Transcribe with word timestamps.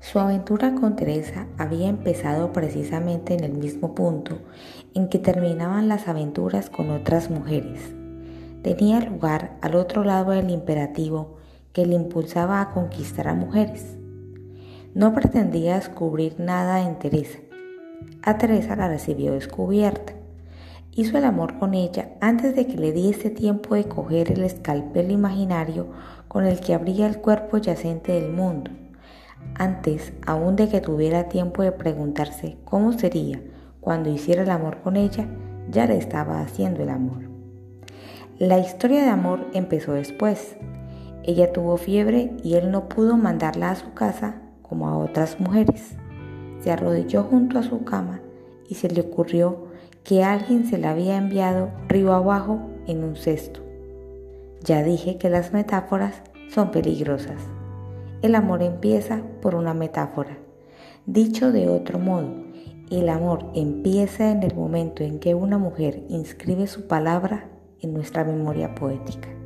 Su 0.00 0.20
aventura 0.20 0.74
con 0.74 0.94
Teresa 0.94 1.46
había 1.58 1.88
empezado 1.88 2.52
precisamente 2.52 3.34
en 3.34 3.42
el 3.42 3.52
mismo 3.52 3.94
punto 3.94 4.38
en 4.94 5.08
que 5.08 5.18
terminaban 5.18 5.88
las 5.88 6.06
aventuras 6.06 6.70
con 6.70 6.90
otras 6.90 7.30
mujeres. 7.30 7.94
Tenía 8.62 9.00
lugar 9.00 9.56
al 9.60 9.74
otro 9.74 10.04
lado 10.04 10.30
del 10.30 10.50
imperativo 10.50 11.36
que 11.72 11.84
le 11.84 11.94
impulsaba 11.94 12.60
a 12.60 12.70
conquistar 12.70 13.28
a 13.28 13.34
mujeres. 13.34 13.96
No 14.94 15.14
pretendía 15.14 15.74
descubrir 15.74 16.38
nada 16.38 16.80
en 16.86 16.98
Teresa. 16.98 17.38
A 18.22 18.38
Teresa 18.38 18.76
la 18.76 18.88
recibió 18.88 19.32
descubierta. 19.32 20.12
Hizo 20.92 21.18
el 21.18 21.24
amor 21.24 21.58
con 21.58 21.74
ella 21.74 22.10
antes 22.20 22.56
de 22.56 22.66
que 22.66 22.76
le 22.76 22.92
diese 22.92 23.30
tiempo 23.30 23.74
de 23.74 23.84
coger 23.84 24.32
el 24.32 24.44
escalpel 24.44 25.10
imaginario 25.10 25.88
con 26.28 26.46
el 26.46 26.60
que 26.60 26.74
abría 26.74 27.06
el 27.06 27.18
cuerpo 27.18 27.58
yacente 27.58 28.12
del 28.12 28.32
mundo, 28.32 28.70
antes 29.54 30.12
aún 30.24 30.56
de 30.56 30.68
que 30.68 30.80
tuviera 30.80 31.28
tiempo 31.28 31.62
de 31.62 31.72
preguntarse 31.72 32.56
cómo 32.64 32.92
sería 32.92 33.42
cuando 33.80 34.10
hiciera 34.10 34.42
el 34.42 34.50
amor 34.50 34.78
con 34.82 34.96
ella, 34.96 35.26
ya 35.70 35.86
le 35.86 35.96
estaba 35.96 36.40
haciendo 36.40 36.82
el 36.82 36.90
amor. 36.90 37.28
La 38.38 38.58
historia 38.58 39.02
de 39.02 39.08
amor 39.08 39.46
empezó 39.52 39.94
después. 39.94 40.56
Ella 41.24 41.52
tuvo 41.52 41.76
fiebre 41.76 42.36
y 42.44 42.54
él 42.54 42.70
no 42.70 42.88
pudo 42.88 43.16
mandarla 43.16 43.70
a 43.70 43.76
su 43.76 43.92
casa 43.94 44.36
como 44.62 44.88
a 44.88 44.96
otras 44.96 45.40
mujeres. 45.40 45.96
Se 46.60 46.70
arrodilló 46.70 47.24
junto 47.24 47.58
a 47.58 47.62
su 47.62 47.84
cama 47.84 48.20
y 48.68 48.76
se 48.76 48.88
le 48.88 49.00
ocurrió 49.00 49.66
que 50.04 50.22
alguien 50.22 50.66
se 50.66 50.78
la 50.78 50.92
había 50.92 51.16
enviado 51.16 51.70
río 51.88 52.12
abajo 52.14 52.60
en 52.86 53.02
un 53.02 53.16
cesto. 53.16 53.60
Ya 54.62 54.82
dije 54.82 55.18
que 55.18 55.30
las 55.30 55.52
metáforas 55.52 56.22
son 56.48 56.70
peligrosas. 56.70 57.57
El 58.20 58.34
amor 58.34 58.62
empieza 58.62 59.22
por 59.40 59.54
una 59.54 59.74
metáfora. 59.74 60.38
Dicho 61.06 61.52
de 61.52 61.68
otro 61.68 62.00
modo, 62.00 62.34
el 62.90 63.08
amor 63.10 63.46
empieza 63.54 64.32
en 64.32 64.42
el 64.42 64.56
momento 64.56 65.04
en 65.04 65.20
que 65.20 65.34
una 65.34 65.56
mujer 65.56 66.02
inscribe 66.08 66.66
su 66.66 66.88
palabra 66.88 67.48
en 67.80 67.94
nuestra 67.94 68.24
memoria 68.24 68.74
poética. 68.74 69.37